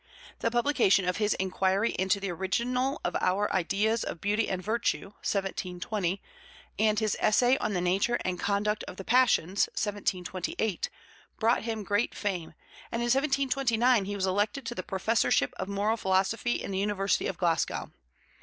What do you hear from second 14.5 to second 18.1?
to the professorship of moral philosophy in the University of Glasgow.